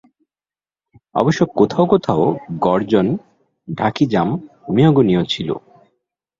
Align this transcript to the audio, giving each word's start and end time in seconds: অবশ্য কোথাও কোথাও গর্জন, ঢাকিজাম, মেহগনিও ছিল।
অবশ্য 1.15 1.41
কোথাও 1.55 1.85
কোথাও 1.85 2.23
গর্জন, 2.59 3.07
ঢাকিজাম, 3.67 4.27
মেহগনিও 4.69 5.23
ছিল। 5.23 5.49